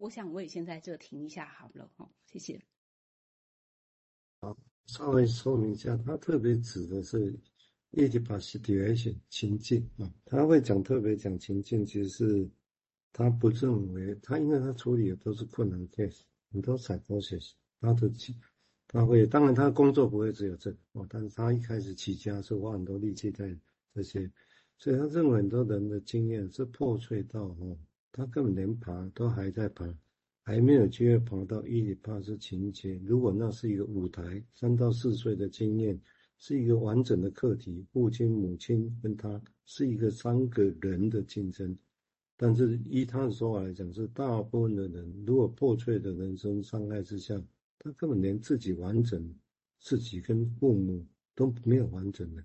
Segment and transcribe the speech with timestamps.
[0.00, 2.58] 我想我也先在这停一下好了哈，谢谢。
[4.40, 7.38] 好，稍微说明一下，他特别指的是
[7.92, 12.50] Oedipus situation 情境啊，他会讲特别讲情境，其实是
[13.12, 18.10] 他不认为他，因为他处理的都是困难 case，很多 psychosis，他的
[18.86, 23.54] 他会，当然他工作不会只有这个哦，但是他一开始起家是花很多力气在
[23.94, 24.32] 这些，
[24.78, 27.76] 所以他认为很多人的经验是破碎到哦，
[28.12, 29.86] 他根本连爬都还在爬。
[30.42, 32.98] 还没有机会爬到伊底帕斯情节。
[33.04, 36.00] 如果那是一个舞台，三到四岁的经验
[36.38, 41.76] 是一个完整的课题，父亲、母亲跟他是一个三个人的竞争。
[42.36, 47.40] 但是依他的说法来讲，是大部分的人如果破碎的人生伤害之下，
[47.78, 49.32] 他根本连自己完整，
[49.78, 52.42] 自己跟父母都没有完整的。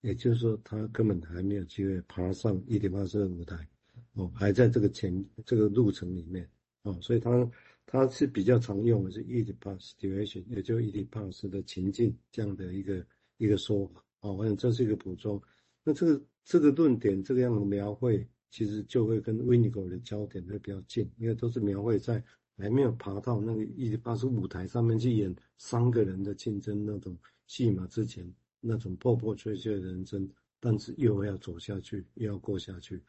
[0.00, 3.68] 也就是说，他根本还没有机会爬上伊底帕斯的舞台，
[4.14, 6.48] 哦，还在这个前这个路程里面。
[6.82, 7.50] 哦，所以他
[7.86, 13.06] 他是比较常用的是 e d i p u s situation，也就 e d i p u s 的情境这样的一个
[13.38, 14.04] 一个说法。
[14.20, 15.40] 哦，我想这是一个补充。
[15.82, 22.22] 那这个这个论点这个样的描绘，其实就会跟 w i n n i g o 的焦点会比较近，因为都是描绘在
[22.56, 30.28] 还没有爬到那个 e d i p u s 舞台上面去演三个人的竞争那种戏码之前，那种破破碎碎的人生，
[30.60, 33.02] 但是又要走下去，又要过下去。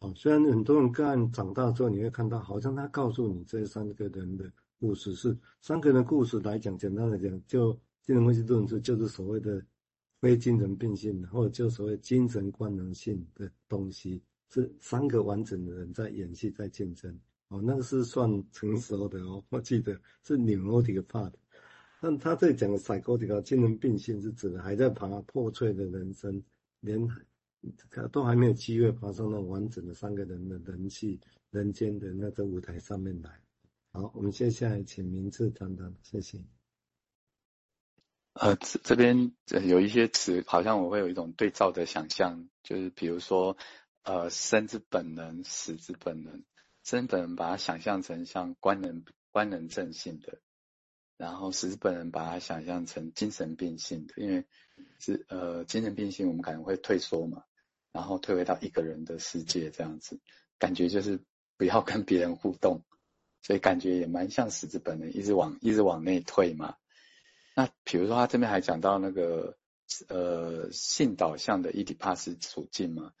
[0.00, 9.60] 哦，虽然很多人看长大之后，你会看到好像他告诉你这三个人的故事是三个人的故事来讲，简单来讲，就精神分析论述就是所谓的
[10.20, 17.12] 非精神病性的，或者就所谓精神官能性的东西，是三个完整的人在演戏，在竞争。
[17.48, 21.32] 哦，那个是算成熟的哦，我记得是 neurotic part。
[22.00, 26.40] 但他这里讲的 psychotic 精神病性是指的还在爬破碎的人生，
[26.82, 27.04] 连。
[27.90, 31.20] 他都还没有机会爬上那完整的三个人的人气
[31.50, 33.40] 人间的那个舞台上面来。
[33.90, 36.38] 好，我们接下来请明志谈谈，谢谢。
[38.34, 39.32] 呃，这这边
[39.66, 43.56] 有一些词，好像我会有一种对照的想象，就是比如说，
[44.04, 46.44] 呃，生之本能，死之本能。
[46.84, 50.40] 生本能把它想象成像官能官能症性的，
[51.16, 54.46] 然后死之本能把它想象成精神病性的，因为
[55.00, 57.44] 是呃精神病性，我们可能会退缩嘛。
[57.92, 60.20] 然后退回到一个人的世界，这样子
[60.58, 61.20] 感觉就是
[61.56, 62.82] 不要跟别人互动，
[63.42, 66.76] 所以感觉也蛮像死之本能，一直往一直往内退嘛。
[67.54, 69.56] 那比如说他这边还讲到那个
[70.08, 73.12] 呃性导向的伊底帕斯处境嘛，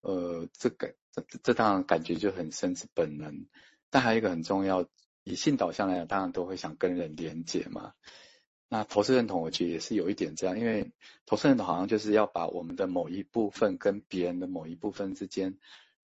[0.00, 3.46] 呃这个这这当然感觉就很生之本能，
[3.88, 4.86] 但还有一个很重要，
[5.22, 7.94] 以性导向来讲，当然都会想跟人连结嘛。
[8.68, 10.90] 那投射认同，我觉得也是有一点这样，因为
[11.24, 15.56] 投射认同好像就是要把我们的某一部分跟别人的某一部分之间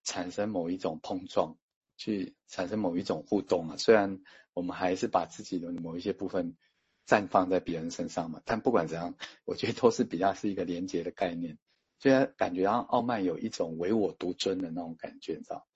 [0.04, 1.56] 产生某一种碰撞，
[1.96, 3.76] 去产生某一种互动啊。
[3.78, 4.20] 虽然
[4.54, 6.56] 我们还是把自己的某一些部分
[7.04, 11.58] 绽放在别人身上嘛，但不管怎样，我觉得都是比较是一个连接的概念。
[11.98, 15.66] 虽然感觉让傲慢有一种唯我独尊的那种感觉，你知道，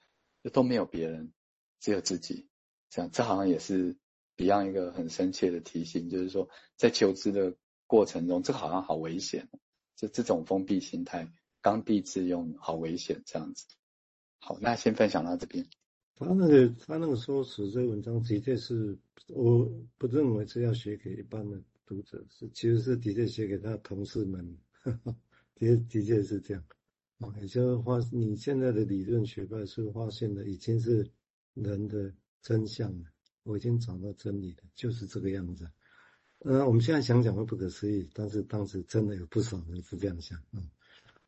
[0.44, 1.32] 就都没有别人，
[1.80, 2.46] 只有自己，
[2.90, 3.96] 这样，这好像也是。
[4.36, 7.54] Beyond 一个很深切的提醒，就是说，在求知的
[7.86, 9.48] 过程中，这好像好危险，
[9.96, 11.32] 就这种封闭心态、
[11.62, 13.66] 刚愎自用，好危险这样子。
[14.38, 15.66] 好，那先分享到这边。
[16.18, 18.98] 他那个他那个说辞，这个文章的确是，
[19.28, 24.58] 我不认为是要写给一般的读者，是其实是的确写给他的同事们，
[25.54, 26.62] 的确的确是这样。
[27.18, 31.10] 啊，也就发你现在的理论学派是发现的已经是
[31.54, 33.04] 人的真相了。
[33.46, 35.70] 我已经找到真理了，就是这个样子。
[36.40, 40.68] 呃，我们现在想想会不可思议，但是当时真的有不少人是这样想，嗯，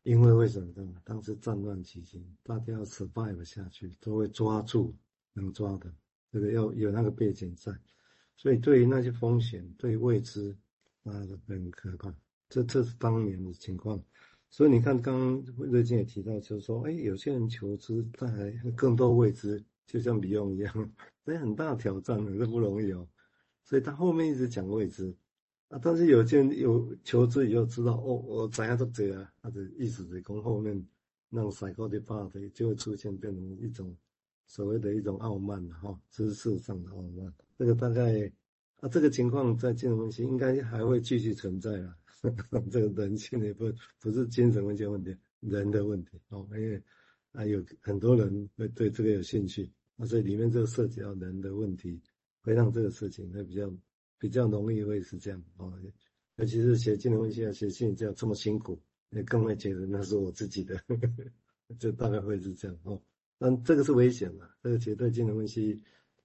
[0.03, 0.93] 因为为什么呢？
[1.05, 4.93] 当时战乱期间，大家要 survive 下去，都会抓住
[5.33, 5.91] 能抓的，
[6.31, 7.73] 这个要有那个背景在，
[8.35, 10.55] 所以对于那些风险，对于未知，
[11.03, 11.13] 那
[11.47, 12.13] 很可怕。
[12.49, 14.03] 这这是当年的情况，
[14.49, 19.63] 所以你看，刚刚瑞金也提到，就是说，哎，有些人求知，但还更多未知。
[19.85, 20.91] 就像比用一样，
[21.29, 23.07] 所以很大挑战的，这不容易哦。
[23.63, 25.15] 所以他后面一直讲未知
[25.67, 30.83] 啊，但是有些人有求知以后知道哦，我怎样都这样，他的意思是讲后面
[31.29, 33.95] 那种 psychotic part 就会出现，变成一种
[34.47, 37.31] 所谓的一种傲慢哈，知识上的傲慢。
[37.59, 38.25] 这个大概
[38.79, 41.95] 啊，这个情况在精神分析应该还会继续存在啊。
[42.71, 46.81] 这个人性也不不是精神分析问题，人的问题哦，因为
[47.33, 49.71] 啊有很多人会对这个有兴趣。
[50.01, 52.01] 那所以里面这个涉及到人的问题，
[52.41, 53.69] 会让这个事情会比较
[54.17, 55.73] 比较容易会是这样哦。
[56.37, 63.01] 尤其是写精神分析啊，写心理这样这么辛苦，也更会觉得那是我自己的，呵呵，就大概会是这样哦。
[63.37, 65.77] 但这个是危险的，这个绝对精神分析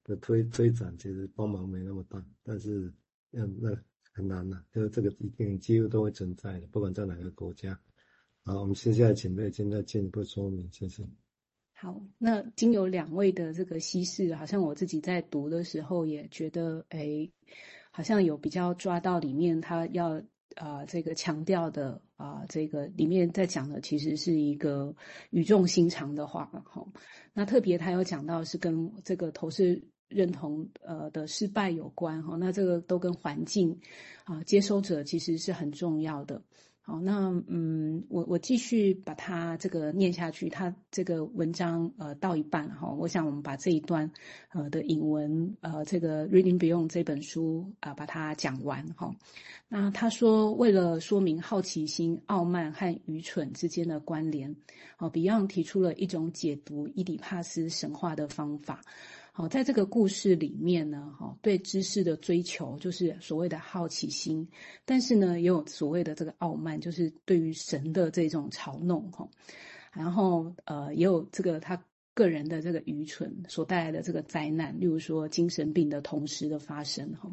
[0.05, 2.93] 的推推展，其实帮忙没那么大，但是
[3.33, 3.77] 要那
[4.13, 7.77] 很难呐、啊，就是这个一定几乎都会存在的，不管在哪个国家。
[8.45, 11.05] 好，我们接下来请贝金再进一步说明，谢谢。
[11.85, 17.29] 好，那经由两位的这个析释，好像我自己在读的时候也觉得，哎，
[17.91, 20.19] 好像有比较抓到里面他要
[20.57, 24.97] 啊、这个强调的啊、这个里面在讲的其实是一个
[25.29, 26.87] 语重心长的话哈。
[27.35, 29.79] 那特别他有讲到是跟这个投射
[30.09, 32.35] 认同呃的失败有关哈。
[32.37, 33.79] 那这个都跟环境
[34.25, 36.41] 啊、接收者其实是很重要的。
[36.87, 40.51] 好，那嗯，我我继续把它这个念下去。
[40.51, 44.13] 它这个文章呃到一半哈，我想我们把这一段
[44.53, 49.11] 呃的引文呃这个 Reading Beyond 这本书啊、把它讲完哈。
[49.67, 54.55] 那他说，为了说明好奇心、傲慢和愚蠢之间的关联，
[54.99, 58.83] 哦，Beyond 提出了一种解读伊底帕斯神话的方法。
[59.37, 64.49] 好，在这个故事里面呢，哈，对知识的追求就是所谓的好奇心，
[64.85, 69.29] 但是呢，也有所谓的这个傲慢，就是对于神的这种嘲弄，哈，
[69.93, 71.85] 然后呃，也有这个他
[72.15, 77.29] 个人的这个愚蠢所带来的这个灾难，例如说精神病的同时的发生，哈，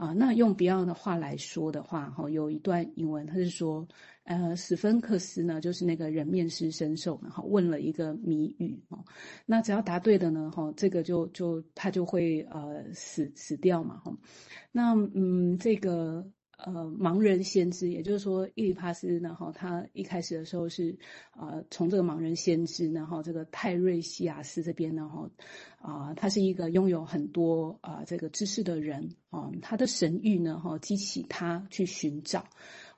[0.00, 3.86] 啊，那用 Beyond 的话来说的话，哈，有一段英文，他是说。
[4.24, 9.04] 呃，史芬克斯呢，就是那个人面狮身兽，然后问了一个谜语哦，
[9.44, 14.16] 那只要答对的呢，哈，这个就就他就会呃死死掉嘛，哈，
[14.70, 16.24] 那嗯，这个
[16.64, 20.96] 呃盲人先知，也就是说，伊里帕斯呢，哈，他一开始的时候是
[21.38, 25.30] 呃从这个盲人先知，然后这个泰瑞西亚斯这边呢，哈，
[25.80, 32.44] 啊，他是一个拥有很多啊这个知识的人啊，他的神谕呢，哈，激起他去寻找。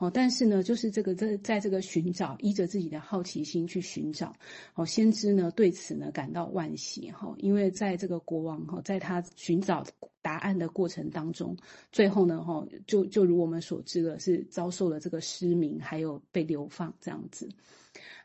[0.02, 4.34] 哦，但是呢，就是这个在在这个寻找，依着自己的好奇心去寻找，
[4.74, 9.86] 哦，先知呢对此呢感到惋惜哈，因为在这个国王哈，在他寻找
[10.20, 11.56] 答案的过程当中，
[11.92, 17.48] 最后呢哈，就就如我们所知的是遭受了这个失明，还有被流放这样子。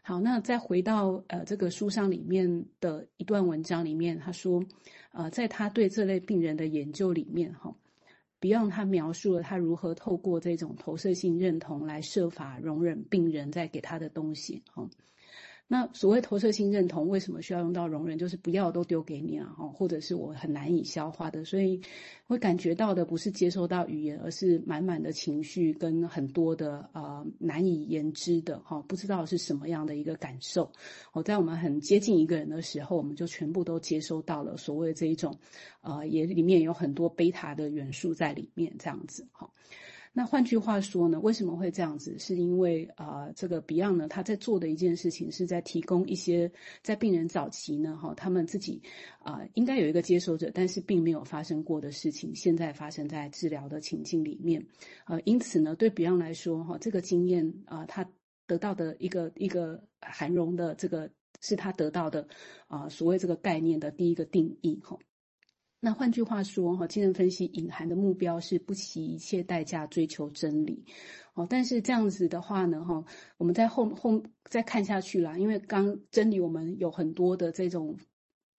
[0.01, 4.65] 好，那再回到呃这个书上里面的一段文章里面，他说，
[5.12, 7.71] 呃，在他对这类病人的研究里面哈。
[8.39, 14.87] Beyond 他描述了他如何透过这种投射性认同来设法容忍病人在给他的东西，哈。
[15.69, 18.17] 那所谓投射性认同，为什么需要用到容忍？
[18.17, 21.81] 就是不要都丢给你了哈，或者是我很难以消化的，所以
[22.25, 30.71] 会感觉到的不是接收到语言，而是满满的情绪跟很多的呃难以言之的哈，不知道是什么样的一个感受。
[31.11, 35.37] 我在我们很接近一个人的时候，我们就全部都接收到了所谓这一种，
[35.81, 39.49] 呃，也里面有很多贝塔的元素在里面，这样子哈。
[40.17, 42.17] 那换句话说呢，为什么会这样子？
[42.17, 48.81] 是因为啊、这个 Beyond 呢，他在做的一件事情是在提供一些在病人早期呢，哈，他们自己
[49.19, 54.65] 啊、应该有一个接收者，但是并没有发生过的事情，现在发生在治疗的情境里面，
[55.05, 58.03] 呃，因此呢，对 Beyond 来说，哈，这个经验啊、他
[58.47, 61.07] 得到的一个一个含容的这个
[61.41, 62.27] 是他得到的
[62.67, 64.97] 啊、所谓这个概念的第一个定义，哈。
[65.79, 70.85] 那换句话说，哈，精神分析隐含的目标是不惜一切代价追求真理，
[71.33, 73.06] 哦，但是这样子的话呢，哈，
[73.38, 77.97] 我们在后后再看下去啦，因为刚真理我们有很多的这种。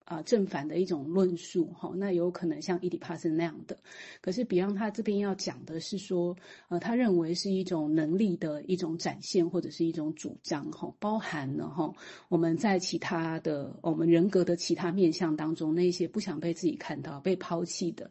[0.09, 3.77] 啊，正反的一种论述，哈，那有可能像伊底帕斯那样的。
[4.21, 6.35] 可是比昂他这边要讲的是说，
[6.67, 11.93] 呃，他认为是一种能力的一种展现，或者是一种主张，哈，包含了哈，
[12.27, 18.09] 我们在其他的我们人格的其他面向当中，那些不想被自己看到、被抛弃的。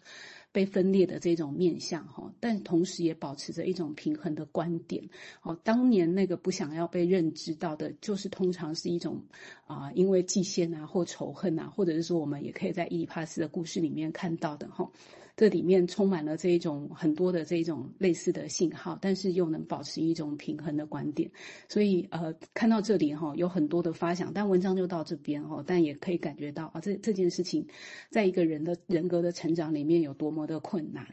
[0.58, 5.08] 被分裂的这种面向哈，但同时也保持着一种平衡的观点。
[5.42, 9.22] 哦，当年那个不想要被认知到的，就是通常是一种
[9.68, 14.90] 啊，因为嫉羡啊或仇恨啊，或者是说我们也可以在伊丽帕斯的故事里面看到的哈。
[15.38, 21.30] 这里面充满了这一种很多的这一种类似的信号，但是又能保持一种平衡的观点。
[21.68, 27.64] 所以呃，看到这里哈，有很多的发想，但文章就到这边哈，但也可以感觉到啊，这这件事情
[28.11, 31.07] 在一个人的人格的成长里面有多么的困难。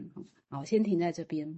[0.49, 1.55] 好，先停在这边。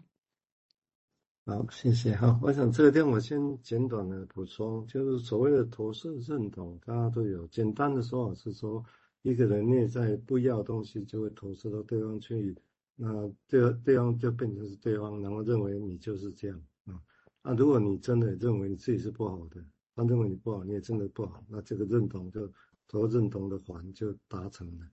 [1.45, 2.37] 好，谢谢哈。
[2.43, 8.83] 我想这个地方我先简短的补充，就是所谓的投射认同，大家都有简单的说法是说。
[9.27, 12.55] 一个人内在不要的东西，就会投射到对方去，
[12.95, 16.97] 那对对方就变成是对方，然后认为你就是这样啊。
[17.43, 19.61] 那如果你真的认为你自己是不好的，
[19.95, 22.49] 他认为你不好，你也真的不好，那这个认同就
[22.87, 24.85] 投认同的环就达成了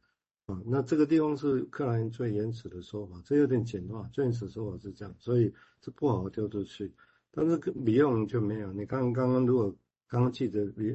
[0.46, 0.60] 啊。
[0.66, 6.92] 那这个地方是克莱因最原始的说法，这有点简化，最原始说法是这样，所以这不好丢出去。
[7.30, 9.72] 但是 Beyond 就没有，你看刚刚如果
[10.08, 10.92] 刚刚记得比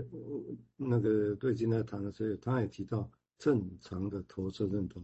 [0.76, 3.10] 那个对今天谈的时候，他也提到。
[3.40, 5.04] 正常的投射认同。